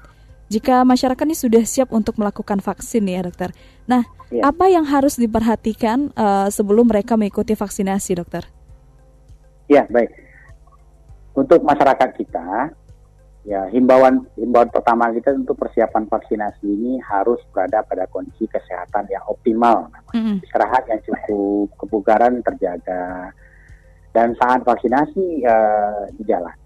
jika 0.49 0.81
masyarakat 0.81 1.25
ini 1.29 1.37
sudah 1.37 1.63
siap 1.65 1.93
untuk 1.93 2.17
melakukan 2.17 2.65
vaksin 2.65 3.05
ya 3.05 3.21
dokter. 3.21 3.53
Nah, 3.85 4.05
yeah. 4.33 4.49
apa 4.49 4.73
yang 4.73 4.89
harus 4.89 5.21
diperhatikan 5.21 6.09
uh, 6.17 6.49
sebelum 6.49 6.89
mereka 6.89 7.21
mengikuti 7.21 7.53
vaksinasi 7.53 8.17
dokter? 8.17 8.49
Ya, 9.69 9.85
baik. 9.93 10.09
Untuk 11.37 11.61
masyarakat 11.61 12.17
kita, 12.17 12.73
ya 13.45 13.69
himbauan 13.69 14.25
himbauan 14.41 14.73
pertama 14.73 15.13
kita 15.13 15.37
untuk 15.37 15.57
persiapan 15.61 16.09
vaksinasi 16.09 16.65
ini 16.65 17.01
harus 17.05 17.41
berada 17.53 17.85
pada 17.85 18.09
kondisi 18.09 18.49
kesehatan 18.49 19.05
yang 19.13 19.23
optimal. 19.29 19.93
Mm-hmm. 20.17 20.41
Istirahat 20.49 20.85
yang 20.89 21.01
cukup, 21.05 21.77
kebugaran 21.77 22.41
terjaga, 22.41 23.37
dan 24.17 24.33
saat 24.41 24.65
vaksinasi 24.65 25.45
uh, 25.45 26.09
di 26.17 26.25
jalan. 26.25 26.57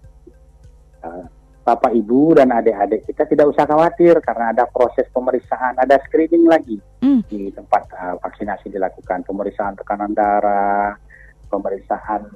Uh, 1.03 1.27
Bapak, 1.63 1.95
Ibu, 1.95 2.35
dan 2.35 2.51
adik-adik 2.51 3.07
kita 3.07 3.23
tidak 3.23 3.55
usah 3.55 3.63
khawatir 3.63 4.19
karena 4.19 4.51
ada 4.51 4.67
proses 4.67 5.07
pemeriksaan, 5.15 5.79
ada 5.79 5.95
screening 6.03 6.43
lagi 6.43 6.75
mm. 6.99 7.23
di 7.31 7.55
tempat 7.55 7.87
uh, 7.95 8.19
vaksinasi 8.19 8.67
dilakukan, 8.67 9.23
pemeriksaan 9.23 9.79
tekanan 9.79 10.11
darah, 10.11 10.99
pemeriksaan 11.47 12.27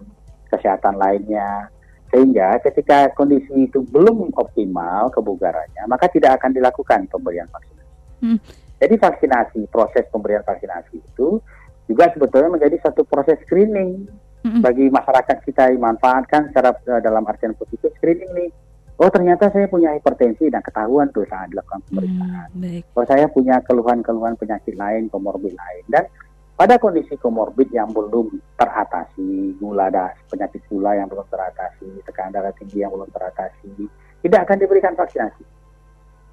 kesehatan 0.48 0.96
lainnya. 0.96 1.68
Sehingga 2.08 2.64
ketika 2.64 3.12
kondisi 3.12 3.68
itu 3.68 3.84
belum 3.84 4.32
optimal 4.32 5.12
kebugarannya, 5.12 5.84
maka 5.92 6.08
tidak 6.08 6.40
akan 6.40 6.56
dilakukan 6.56 7.12
pemberian 7.12 7.52
vaksinasi. 7.52 7.96
Hmm. 8.24 8.40
Jadi 8.80 8.96
vaksinasi, 8.96 9.60
proses 9.68 10.08
pemberian 10.08 10.48
vaksinasi 10.48 11.04
itu 11.04 11.44
juga 11.84 12.08
sebetulnya 12.16 12.56
menjadi 12.56 12.80
satu 12.80 13.04
proses 13.04 13.36
screening 13.44 14.08
hmm. 14.48 14.64
bagi 14.64 14.88
masyarakat 14.88 15.44
kita 15.44 15.76
dimanfaatkan 15.76 16.48
secara 16.48 16.72
uh, 16.80 17.04
dalam 17.04 17.28
artian 17.28 17.52
positif 17.60 17.92
screening 18.00 18.32
nih. 18.32 18.52
Oh 18.98 19.13
ternyata 19.13 19.54
saya 19.54 19.70
punya 19.70 19.94
hipertensi 19.94 20.50
dan 20.50 20.66
ketahuan 20.66 21.06
tuh 21.13 21.22
saat 21.30 21.54
dilakukan 21.54 21.86
pemeriksaan. 21.86 22.50
Hmm, 22.50 22.82
oh 22.98 23.06
saya 23.06 23.30
punya 23.30 23.62
keluhan-keluhan 23.62 24.34
penyakit 24.42 24.74
lain, 24.74 25.06
komorbid 25.13 25.54
lain 25.54 25.86
dan 25.86 26.10
pada 26.58 26.82
kondisi 26.82 27.13
komorbid 27.22 27.70
yang 27.70 27.94
belum 27.94 28.42
teratasi, 28.58 29.54
gula 29.62 29.94
ada 29.94 30.18
penyakit 30.34 30.66
gula 30.66 30.98
yang 30.98 31.06
belum 31.06 31.30
teratasi, 31.30 32.01
tekanan 32.10 32.34
darah 32.34 32.50
tinggi 32.58 32.82
yang 32.82 32.89
belum 32.89 33.06
teratasi, 33.13 33.86
tidak 34.25 34.50
akan 34.50 34.58
diberikan 34.66 34.98
vaksinasi. 34.98 35.46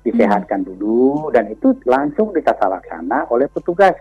Disehatkan 0.01 0.65
hmm. 0.65 0.69
dulu 0.73 1.29
dan 1.29 1.53
itu 1.53 1.77
langsung 1.85 2.33
ditata 2.33 2.73
laksana 2.73 3.29
oleh 3.29 3.53
petugas. 3.53 4.01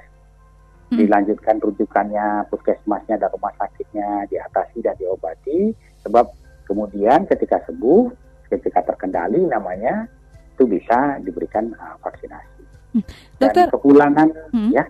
Hmm. 0.88 1.04
Dilanjutkan 1.04 1.60
rujukannya, 1.60 2.48
puskesmasnya 2.48 3.20
dan 3.20 3.28
rumah 3.28 3.52
sakitnya 3.60 4.24
diatasi 4.32 4.80
dan 4.80 4.96
diobati. 4.96 5.76
Sebab 6.08 6.32
kemudian 6.72 7.28
ketika 7.28 7.60
sembuh, 7.68 8.23
ketika 8.58 8.86
terkendali 8.94 9.42
namanya 9.46 10.06
itu 10.54 10.70
bisa 10.70 11.18
diberikan 11.26 11.74
uh, 11.76 11.98
vaksinasi. 12.02 12.62
Hmm. 12.94 13.04
Dokter, 13.42 13.66
dan 13.68 13.74
kepulangan 13.74 14.28
hmm. 14.54 14.72
ya 14.74 14.86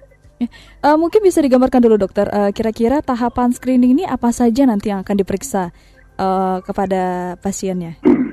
Uh, 0.84 1.00
mungkin 1.00 1.24
bisa 1.24 1.40
digambarkan 1.40 1.80
dulu 1.80 1.96
dokter, 1.96 2.28
uh, 2.28 2.52
kira-kira 2.52 3.00
tahapan 3.00 3.56
screening 3.56 3.96
ini 3.96 4.04
apa 4.04 4.28
saja 4.36 4.68
nanti 4.68 4.92
yang 4.92 5.00
akan 5.00 5.16
diperiksa 5.16 5.72
uh, 6.20 6.60
kepada 6.64 7.36
pasiennya? 7.40 8.00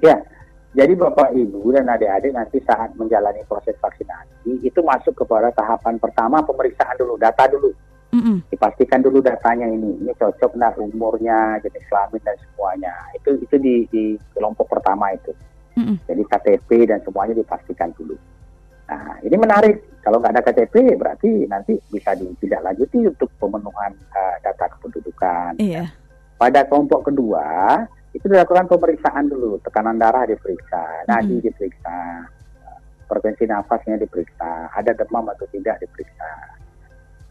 Ya, 0.00 0.16
jadi 0.72 0.96
Bapak 0.96 1.36
Ibu 1.36 1.76
dan 1.76 1.84
adik-adik 1.84 2.32
nanti 2.32 2.56
saat 2.64 2.96
menjalani 2.96 3.44
proses 3.44 3.76
vaksinasi 3.76 4.64
itu 4.64 4.80
masuk 4.80 5.12
kepada 5.12 5.52
tahapan 5.52 6.00
pertama 6.00 6.40
pemeriksaan 6.40 6.96
dulu, 6.96 7.20
data 7.20 7.44
dulu. 7.52 7.68
Mm-hmm. 8.10 8.36
Dipastikan 8.50 9.00
dulu 9.06 9.22
datanya 9.22 9.70
ini, 9.70 9.94
ini 10.02 10.12
cocok 10.18 10.58
nah 10.58 10.74
umurnya, 10.74 11.62
jenis 11.62 11.86
kelamin 11.86 12.22
dan 12.26 12.36
semuanya. 12.42 12.94
Itu 13.14 13.38
itu 13.38 13.56
di, 13.62 13.74
di 13.86 14.04
kelompok 14.34 14.66
pertama 14.66 15.14
itu. 15.14 15.30
Mm-hmm. 15.78 15.96
Jadi 16.10 16.22
KTP 16.26 16.70
dan 16.90 16.98
semuanya 17.06 17.38
dipastikan 17.38 17.94
dulu. 17.94 18.18
Nah, 18.90 19.22
ini 19.22 19.36
menarik. 19.38 20.02
Kalau 20.02 20.18
nggak 20.18 20.32
ada 20.34 20.42
KTP, 20.42 20.96
berarti 20.98 21.46
nanti 21.46 21.76
bisa 21.92 22.16
ditindaklanjuti 22.16 23.04
untuk 23.06 23.30
pemenuhan 23.38 23.92
uh, 24.16 24.36
data 24.42 24.66
kependudukan. 24.74 25.60
Iya. 25.60 25.92
Pada 26.40 26.64
kelompok 26.66 27.12
kedua, 27.12 27.78
itu 28.10 28.26
dilakukan 28.26 28.66
pemeriksaan 28.66 29.30
dulu. 29.30 29.62
Tekanan 29.62 30.00
darah 30.00 30.26
diperiksa, 30.26 31.06
nadi 31.06 31.38
mm-hmm. 31.38 31.46
diperiksa, 31.46 31.98
frekuensi 33.06 33.44
nafasnya 33.46 34.02
diperiksa, 34.02 34.70
ada 34.74 34.90
demam 34.94 35.30
atau 35.30 35.46
tidak 35.54 35.78
diperiksa. 35.78 36.59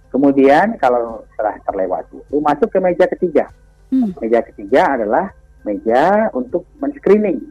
Kemudian 0.10 0.78
kalau 0.82 1.24
setelah 1.34 1.56
terlewati 1.64 2.18
itu 2.18 2.38
masuk 2.42 2.70
ke 2.74 2.80
meja 2.82 3.06
ketiga. 3.06 3.46
Hmm. 3.94 4.14
Meja 4.22 4.42
ketiga 4.46 4.98
adalah 4.98 5.30
meja 5.66 6.34
untuk 6.34 6.66
men-screening 6.82 7.42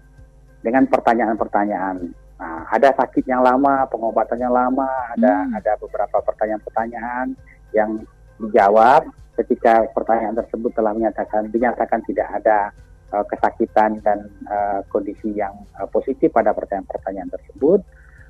dengan 0.63 0.87
pertanyaan-pertanyaan 0.91 2.15
Nah, 2.39 2.71
ada 2.71 2.95
sakit 2.95 3.27
yang 3.27 3.43
lama, 3.43 3.83
pengobatan 3.91 4.39
yang 4.39 4.55
lama, 4.55 4.87
ada 5.11 5.43
hmm. 5.43 5.59
ada 5.59 5.73
beberapa 5.83 6.23
pertanyaan-pertanyaan 6.23 7.35
yang 7.75 8.07
dijawab 8.39 9.11
ketika 9.35 9.91
pertanyaan 9.91 10.39
tersebut 10.39 10.71
telah 10.71 10.95
menyatakan 10.95 11.51
dinyatakan 11.51 11.99
tidak 12.07 12.31
ada 12.31 12.71
uh, 13.11 13.27
kesakitan 13.27 13.99
dan 14.07 14.31
uh, 14.47 14.87
kondisi 14.87 15.35
yang 15.35 15.55
uh, 15.79 15.87
positif 15.91 16.31
pada 16.31 16.55
pertanyaan-pertanyaan 16.55 17.31
tersebut, 17.35 17.83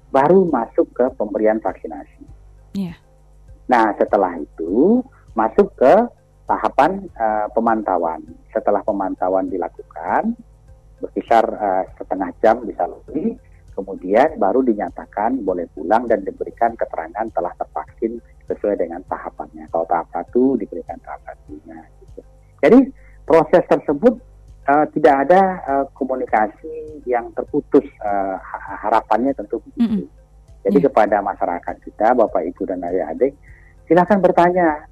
baru 0.09 0.49
masuk 0.49 0.89
ke 0.97 1.05
pemberian 1.13 1.61
vaksinasi. 1.61 2.25
Yeah. 2.73 2.97
Nah, 3.69 3.93
setelah 4.01 4.37
itu 4.41 5.05
masuk 5.37 5.71
ke 5.77 5.95
tahapan 6.49 7.05
uh, 7.21 7.47
pemantauan. 7.53 8.25
Setelah 8.49 8.81
pemantauan 8.81 9.53
dilakukan, 9.53 10.33
berkisar 11.05 11.45
uh, 11.45 11.85
setengah 12.01 12.33
jam 12.41 12.65
bisa 12.65 12.89
lebih, 12.89 13.37
kemudian 13.77 14.41
baru 14.41 14.65
dinyatakan 14.65 15.45
boleh 15.45 15.69
pulang 15.77 16.09
dan 16.09 16.25
diberikan 16.25 16.73
keterangan 16.75 17.29
telah 17.31 17.53
tervaksin 17.61 18.19
sesuai 18.49 18.81
dengan 18.81 19.05
tahapannya. 19.05 19.69
Kalau 19.69 19.85
tahap 19.85 20.09
satu 20.11 20.57
diberikan 20.57 20.97
tahap 21.05 21.21
satunya. 21.29 21.79
Gitu. 22.03 22.21
Jadi 22.65 22.79
proses 23.29 23.63
tersebut 23.69 24.17
uh, 24.67 24.87
tidak 24.97 25.29
ada 25.29 25.41
uh, 25.69 25.85
komunikasi 25.93 27.05
yang 27.05 27.29
terputus. 27.37 27.85
Uh, 28.01 28.41
harapannya 28.81 29.37
tentu 29.37 29.61
begitu. 29.69 29.85
Mm 29.85 29.89
-hmm. 29.93 30.05
Jadi 30.65 30.79
mm. 30.81 30.85
kepada 30.91 31.17
masyarakat 31.21 31.77
kita, 31.85 32.17
Bapak 32.17 32.43
Ibu 32.49 32.63
dan 32.67 32.83
adik-adik, 32.83 33.37
silakan 33.89 34.21
bertanya. 34.21 34.87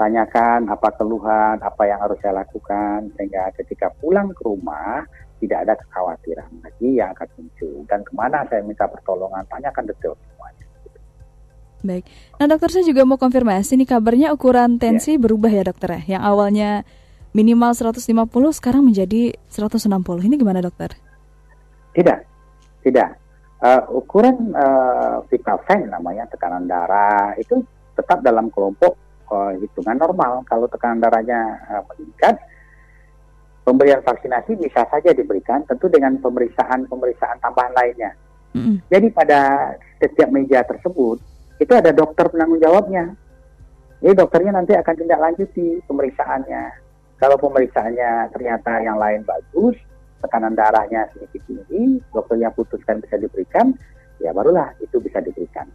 Tanyakan 0.00 0.72
apa 0.72 0.96
keluhan, 0.96 1.60
apa 1.60 1.84
yang 1.84 2.00
harus 2.00 2.16
saya 2.24 2.40
lakukan, 2.40 3.12
sehingga 3.20 3.52
ketika 3.52 3.92
pulang 4.00 4.32
ke 4.32 4.48
rumah 4.48 5.04
tidak 5.44 5.58
ada 5.68 5.74
kekhawatiran 5.76 6.48
lagi 6.64 7.00
yang 7.00 7.12
akan 7.12 7.28
muncul 7.36 7.84
dan 7.84 8.00
ke 8.00 8.12
mana 8.16 8.44
saya 8.48 8.64
minta 8.64 8.88
pertolongan 8.88 9.44
tanyakan 9.48 9.84
detail 9.88 10.16
semuanya. 10.16 10.64
Baik. 11.80 12.04
Nah 12.36 12.46
dokter 12.48 12.68
saya 12.68 12.84
juga 12.84 13.08
mau 13.08 13.16
konfirmasi 13.16 13.76
nih 13.80 13.88
kabarnya 13.88 14.28
ukuran 14.36 14.76
tensi 14.76 15.16
ya. 15.16 15.20
berubah 15.20 15.48
ya 15.48 15.64
dokter 15.64 15.88
ya. 15.96 16.16
Yang 16.16 16.22
awalnya 16.28 16.70
minimal 17.32 17.72
150 17.72 18.04
sekarang 18.56 18.82
menjadi 18.84 19.32
160. 19.48 19.88
Ini 20.28 20.34
gimana 20.36 20.60
dokter? 20.60 20.92
Tidak, 21.96 22.18
tidak. 22.84 23.16
Uh, 23.60 23.84
ukuran 23.92 24.56
uh, 24.56 25.20
Vitafen 25.28 25.92
namanya 25.92 26.24
tekanan 26.32 26.64
darah 26.64 27.36
itu 27.36 27.60
tetap 28.00 28.24
dalam 28.24 28.48
kelompok 28.48 28.96
uh, 29.28 29.52
hitungan 29.60 30.00
normal. 30.00 30.40
Kalau 30.48 30.64
tekanan 30.72 31.04
darahnya 31.04 31.60
uh, 31.68 31.82
meningkat, 31.92 32.40
pemberian 33.68 34.00
vaksinasi 34.00 34.56
bisa 34.56 34.88
saja 34.88 35.12
diberikan 35.12 35.62
tentu 35.68 35.92
dengan 35.92 36.16
pemeriksaan-pemeriksaan 36.18 37.38
tambahan 37.44 37.76
lainnya. 37.76 38.16
Mm. 38.56 38.82
Jadi 38.88 39.06
pada 39.14 39.72
setiap 40.00 40.32
meja 40.32 40.64
tersebut 40.66 41.22
itu 41.60 41.72
ada 41.76 41.92
dokter 41.92 42.26
penanggung 42.32 42.58
jawabnya. 42.58 43.14
Jadi 44.00 44.16
dokternya 44.16 44.56
nanti 44.56 44.72
akan 44.72 44.94
tindak 44.96 45.20
lanjuti 45.20 45.78
pemeriksaannya. 45.84 46.64
Kalau 47.20 47.36
pemeriksaannya 47.36 48.32
ternyata 48.32 48.80
yang 48.80 48.96
lain 48.96 49.28
bagus, 49.28 49.76
tekanan 50.24 50.56
darahnya 50.56 51.04
sedikit 51.12 51.44
tinggi, 51.44 52.00
dokternya 52.08 52.48
putuskan 52.56 53.04
bisa 53.04 53.20
diberikan, 53.20 53.76
ya 54.24 54.32
barulah 54.32 54.72
itu 54.80 54.96
bisa 55.04 55.20
diberikan. 55.20 55.68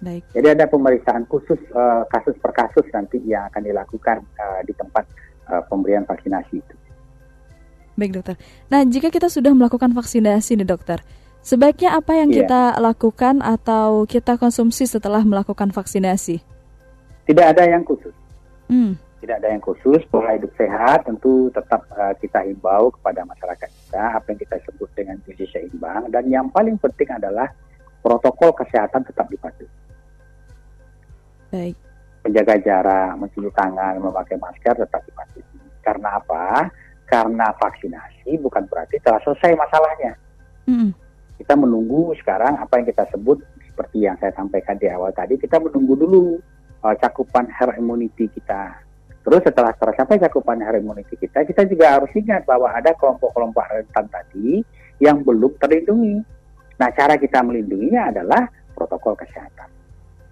Baik. 0.00 0.24
Jadi 0.32 0.48
ada 0.48 0.64
pemeriksaan 0.64 1.28
khusus 1.28 1.60
uh, 1.76 2.08
kasus 2.08 2.32
per 2.40 2.56
kasus 2.56 2.88
nanti 2.92 3.20
yang 3.28 3.44
akan 3.52 3.62
dilakukan 3.68 4.24
uh, 4.40 4.60
di 4.64 4.72
tempat 4.72 5.04
uh, 5.52 5.60
pemberian 5.68 6.08
vaksinasi 6.08 6.56
itu. 6.56 6.74
Baik 8.00 8.16
dokter. 8.16 8.40
Nah 8.72 8.80
jika 8.88 9.12
kita 9.12 9.28
sudah 9.28 9.52
melakukan 9.52 9.92
vaksinasi 9.92 10.56
nih 10.56 10.64
dokter, 10.64 11.04
Sebaiknya 11.40 11.96
apa 11.96 12.20
yang 12.20 12.28
yeah. 12.28 12.44
kita 12.44 12.62
lakukan 12.76 13.40
atau 13.40 14.04
kita 14.04 14.36
konsumsi 14.36 14.84
setelah 14.84 15.24
melakukan 15.24 15.72
vaksinasi? 15.72 16.44
Tidak 17.24 17.46
ada 17.56 17.64
yang 17.64 17.80
khusus. 17.80 18.12
Hmm. 18.68 19.00
Tidak 19.24 19.40
ada 19.40 19.48
yang 19.48 19.64
khusus. 19.64 20.04
Pola 20.12 20.36
hidup 20.36 20.52
sehat 20.60 21.08
tentu 21.08 21.48
tetap 21.48 21.88
uh, 21.96 22.12
kita 22.20 22.44
himbau 22.44 22.92
kepada 22.92 23.24
masyarakat 23.24 23.68
kita 23.72 24.04
apa 24.20 24.26
yang 24.32 24.40
kita 24.40 24.56
sebut 24.68 24.88
dengan 24.92 25.16
gizi 25.24 25.48
seimbang 25.48 26.12
dan 26.12 26.28
yang 26.28 26.52
paling 26.52 26.76
penting 26.76 27.08
adalah 27.08 27.48
protokol 28.04 28.52
kesehatan 28.52 29.00
tetap 29.08 29.24
dipatuhi. 29.32 29.79
Baik. 31.50 31.76
Menjaga 32.26 32.54
jarak, 32.62 33.12
mencuci 33.18 33.50
tangan, 33.52 33.98
memakai 33.98 34.36
masker 34.38 34.74
tetap 34.76 35.00
dipatuhi. 35.04 35.58
Karena 35.82 36.16
apa? 36.20 36.68
Karena 37.08 37.50
vaksinasi 37.58 38.38
bukan 38.38 38.64
berarti 38.70 39.02
telah 39.02 39.18
selesai 39.24 39.52
masalahnya. 39.58 40.12
Hmm 40.68 40.92
kita 41.40 41.56
menunggu 41.56 42.12
sekarang 42.20 42.60
apa 42.60 42.76
yang 42.76 42.86
kita 42.92 43.08
sebut 43.16 43.40
seperti 43.64 44.04
yang 44.04 44.12
saya 44.20 44.28
sampaikan 44.36 44.76
di 44.76 44.92
awal 44.92 45.08
tadi, 45.16 45.40
kita 45.40 45.56
menunggu 45.56 45.96
dulu 45.96 46.36
uh, 46.84 46.92
cakupan 47.00 47.48
herd 47.48 47.80
immunity 47.80 48.28
kita. 48.28 48.76
Terus 49.24 49.40
setelah 49.48 49.72
tercapai 49.72 50.20
cakupan 50.20 50.60
herd 50.60 50.84
immunity 50.84 51.16
kita, 51.16 51.48
kita 51.48 51.64
juga 51.64 51.96
harus 51.96 52.12
ingat 52.12 52.44
bahwa 52.44 52.68
ada 52.68 52.92
kelompok-kelompok 52.92 53.64
rentan 53.72 54.04
tadi 54.12 54.60
yang 55.00 55.24
belum 55.24 55.56
terlindungi. 55.56 56.20
Nah, 56.76 56.92
cara 56.92 57.16
kita 57.16 57.40
melindunginya 57.40 58.12
adalah 58.12 58.44
protokol 58.76 59.16
kesehatan. 59.16 59.79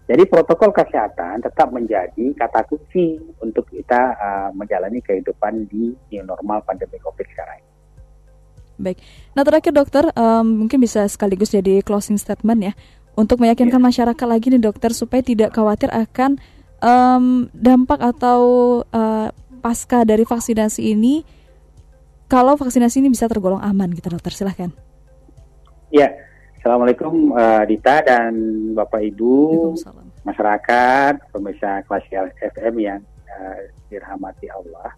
Jadi 0.08 0.24
protokol 0.24 0.72
kesehatan 0.72 1.44
tetap 1.44 1.68
menjadi 1.68 2.32
kata 2.32 2.64
kunci 2.64 3.20
untuk 3.44 3.68
kita 3.68 4.16
uh, 4.16 4.48
menjalani 4.56 5.04
kehidupan 5.04 5.68
di 5.68 5.92
new 6.08 6.24
normal 6.24 6.64
pandemi 6.64 6.96
COVID 6.96 7.28
sekarang 7.28 7.60
ini. 7.60 7.68
Baik. 8.78 9.04
Nah 9.36 9.44
terakhir 9.44 9.72
dokter, 9.76 10.08
um, 10.16 10.64
mungkin 10.64 10.80
bisa 10.80 11.04
sekaligus 11.12 11.52
jadi 11.52 11.84
closing 11.84 12.16
statement 12.16 12.72
ya, 12.72 12.72
untuk 13.20 13.36
meyakinkan 13.42 13.76
yeah. 13.76 13.88
masyarakat 13.90 14.26
lagi 14.30 14.48
nih 14.48 14.62
dokter 14.64 14.96
supaya 14.96 15.20
tidak 15.20 15.52
khawatir 15.52 15.92
akan 15.92 16.40
um, 16.80 17.52
dampak 17.52 18.00
atau 18.00 18.40
uh, 18.88 19.28
pasca 19.60 20.08
dari 20.08 20.24
vaksinasi 20.24 20.94
ini, 20.94 21.20
kalau 22.32 22.56
vaksinasi 22.56 23.04
ini 23.04 23.12
bisa 23.12 23.28
tergolong 23.28 23.60
aman 23.60 23.92
gitu 23.92 24.08
dokter, 24.08 24.32
silahkan. 24.32 24.72
Ya, 25.92 26.16
Assalamualaikum 26.58 27.34
uh, 27.34 27.62
Dita 27.66 28.02
dan 28.06 28.34
Bapak 28.78 29.02
Ibu, 29.02 29.74
masyarakat, 30.28 31.32
pemirsa 31.32 31.82
kelas 31.88 32.04
FM 32.38 32.74
yang 32.78 33.00
uh, 33.28 33.60
dirahmati 33.88 34.52
Allah. 34.52 34.92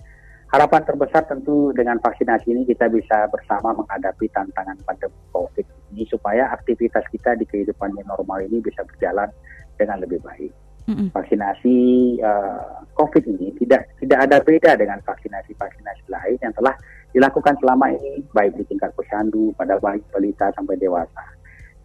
Harapan 0.50 0.82
terbesar 0.82 1.30
tentu 1.30 1.70
dengan 1.70 2.02
vaksinasi 2.02 2.50
ini 2.50 2.66
kita 2.66 2.90
bisa 2.90 3.30
bersama 3.30 3.70
menghadapi 3.70 4.26
tantangan 4.34 4.74
pandemi 4.82 5.14
COVID 5.30 5.62
ini 5.94 6.02
supaya 6.10 6.50
aktivitas 6.50 7.06
kita 7.14 7.38
di 7.38 7.46
kehidupan 7.46 7.94
yang 7.94 8.10
normal 8.10 8.42
ini 8.42 8.58
bisa 8.58 8.82
berjalan 8.82 9.30
dengan 9.78 10.02
lebih 10.02 10.18
baik. 10.26 10.50
Mm-hmm. 10.90 11.14
Vaksinasi 11.14 11.78
uh, 12.18 12.82
COVID 12.98 13.30
ini 13.30 13.54
tidak 13.62 13.94
tidak 14.02 14.18
ada 14.26 14.42
beda 14.42 14.74
dengan 14.74 14.98
vaksinasi-vaksinasi 15.06 16.10
lain 16.10 16.38
yang 16.42 16.50
telah 16.58 16.74
dilakukan 17.14 17.54
selama 17.62 17.94
ini 17.94 18.26
baik 18.34 18.58
di 18.58 18.66
tingkat 18.66 18.90
posyandu 18.98 19.54
pada 19.54 19.78
baik 19.78 20.02
balita 20.10 20.50
sampai 20.58 20.74
dewasa. 20.82 21.22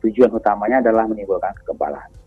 Tujuan 0.01 0.33
utamanya 0.33 0.81
adalah 0.81 1.05
menimbulkan 1.05 1.53
kekebalan. 1.61 2.24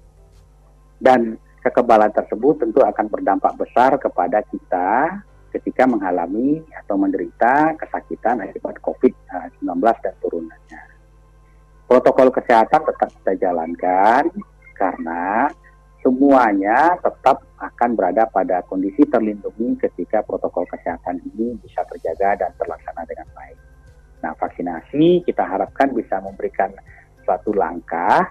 Dan 0.99 1.39
kekebalan 1.63 2.11
tersebut 2.11 2.63
tentu 2.63 2.83
akan 2.83 3.07
berdampak 3.07 3.55
besar 3.59 3.99
kepada 3.99 4.43
kita 4.47 5.23
ketika 5.55 5.89
mengalami 5.89 6.61
atau 6.77 7.01
menderita 7.01 7.75
kesakitan 7.81 8.45
akibat 8.45 8.77
COVID-19 8.85 9.65
dan 10.05 10.15
turunannya. 10.21 10.83
Protokol 11.89 12.29
kesehatan 12.29 12.85
tetap 12.85 13.09
kita 13.17 13.33
jalankan 13.49 14.29
karena 14.77 15.49
semuanya 16.05 17.01
tetap 17.01 17.49
akan 17.59 17.91
berada 17.97 18.29
pada 18.29 18.61
kondisi 18.69 19.09
terlindungi 19.09 19.81
ketika 19.89 20.21
protokol 20.21 20.69
kesehatan 20.69 21.19
ini 21.33 21.57
bisa 21.65 21.81
terjaga 21.89 22.45
dan 22.45 22.51
terlaksana 22.61 23.03
dengan 23.09 23.29
baik. 23.33 23.59
Nah, 24.21 24.33
vaksinasi 24.37 25.25
kita 25.25 25.43
harapkan 25.49 25.91
bisa 25.97 26.21
memberikan 26.21 26.71
suatu 27.25 27.57
langkah 27.57 28.31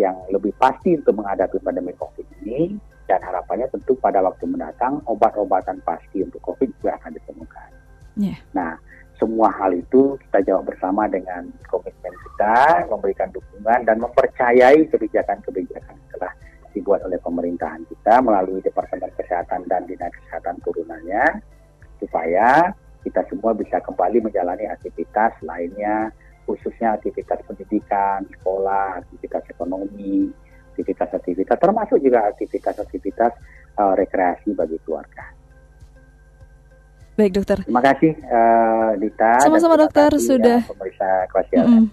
yang 0.00 0.16
lebih 0.32 0.56
pasti 0.56 0.96
untuk 0.96 1.20
menghadapi 1.20 1.60
pandemi 1.60 1.92
COVID 1.96 2.26
ini 2.44 2.76
dan 3.04 3.20
harapannya 3.20 3.68
tentu 3.68 3.92
pada 4.00 4.24
waktu 4.24 4.48
mendatang 4.48 5.04
obat-obatan 5.04 5.82
pasti 5.84 6.24
untuk 6.24 6.40
COVID 6.40 6.68
juga 6.80 6.96
akan 6.96 7.12
ditemukan. 7.12 7.68
Yeah. 8.16 8.38
Nah, 8.56 8.80
semua 9.20 9.52
hal 9.54 9.76
itu 9.76 10.16
kita 10.28 10.48
jawab 10.48 10.72
bersama 10.72 11.06
dengan 11.06 11.46
komitmen 11.68 12.10
kita, 12.10 12.88
memberikan 12.88 13.28
dukungan 13.30 13.84
dan 13.84 13.96
mempercayai 14.00 14.88
kebijakan-kebijakan 14.88 15.94
yang 15.94 16.10
telah 16.16 16.32
dibuat 16.72 17.04
oleh 17.04 17.20
pemerintahan 17.20 17.84
kita 17.86 18.24
melalui 18.24 18.64
Departemen 18.64 19.12
Kesehatan 19.14 19.68
dan 19.68 19.84
Dinas 19.84 20.10
Kesehatan 20.10 20.56
turunannya, 20.64 21.44
supaya 22.00 22.72
kita 23.04 23.22
semua 23.28 23.52
bisa 23.52 23.78
kembali 23.84 24.24
menjalani 24.24 24.66
aktivitas 24.66 25.36
lainnya, 25.44 26.10
khususnya 26.44 26.98
aktivitas 26.98 27.38
pendidikan, 27.46 28.26
sekolah, 28.38 29.02
aktivitas 29.02 29.42
ekonomi, 29.50 30.30
aktivitas-aktivitas 30.74 31.56
termasuk 31.60 31.98
juga 32.00 32.26
aktivitas-aktivitas 32.32 33.32
uh, 33.78 33.94
rekreasi 33.94 34.56
bagi 34.56 34.80
keluarga. 34.82 35.24
Baik 37.12 37.32
dokter. 37.36 37.60
Terima 37.68 37.84
kasih 37.84 38.12
uh, 38.24 38.96
Dita. 38.96 39.32
Sama-sama 39.44 39.76
dokter 39.76 40.10
sudah. 40.16 40.64
Pemeriksa 40.64 41.28
mm 41.60 41.86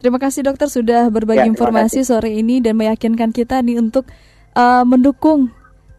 Terima 0.00 0.16
kasih 0.16 0.48
dokter 0.48 0.72
sudah 0.72 1.12
berbagi 1.12 1.44
ya, 1.44 1.50
informasi 1.52 2.00
sore 2.08 2.32
ini 2.32 2.64
dan 2.64 2.72
meyakinkan 2.72 3.36
kita 3.36 3.60
nih 3.60 3.76
untuk 3.76 4.08
uh, 4.56 4.80
mendukung 4.80 5.52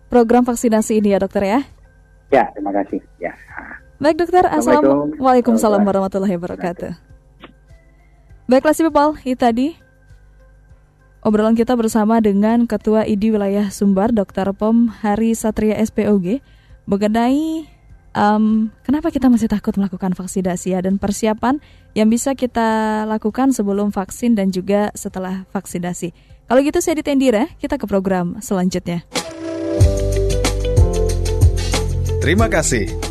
program 0.09 0.41
vaksinasi 0.41 0.97
ini 0.97 1.13
ya 1.13 1.21
dokter 1.21 1.45
ya. 1.45 1.59
Ya 2.33 2.49
terima 2.49 2.73
kasih. 2.81 2.97
Ya. 3.21 3.37
Baik 4.01 4.25
dokter. 4.25 4.49
Assalamualaikum. 4.49 5.21
Waalaikumsalam 5.21 5.85
warahmatullahi 5.85 6.33
wabarakatuh. 6.33 7.10
Baiklah 8.51 8.75
si 8.75 8.83
people, 8.83 9.15
itu 9.23 9.39
tadi 9.39 9.67
Obrolan 11.23 11.55
kita 11.55 11.71
bersama 11.79 12.19
dengan 12.19 12.67
Ketua 12.67 13.07
IDI 13.07 13.31
Wilayah 13.31 13.71
Sumbar, 13.71 14.11
Dr. 14.11 14.51
Pom 14.51 14.91
Hari 14.91 15.31
Satria 15.39 15.79
SPOG, 15.79 16.43
mengenai 16.83 17.63
um, 18.11 18.67
kenapa 18.83 19.07
kita 19.07 19.31
masih 19.31 19.47
takut 19.47 19.71
melakukan 19.79 20.11
vaksinasi 20.11 20.75
ya 20.75 20.83
dan 20.83 20.99
persiapan 20.99 21.63
yang 21.95 22.11
bisa 22.11 22.35
kita 22.35 23.07
lakukan 23.07 23.55
sebelum 23.55 23.95
vaksin 23.95 24.35
dan 24.35 24.51
juga 24.51 24.91
setelah 24.99 25.47
vaksinasi. 25.55 26.11
Kalau 26.51 26.59
gitu 26.59 26.83
saya 26.83 26.99
ditendira, 26.99 27.47
kita 27.55 27.79
ke 27.79 27.87
program 27.87 28.43
selanjutnya. 28.43 29.07
Terima 32.19 32.51
kasih. 32.51 33.10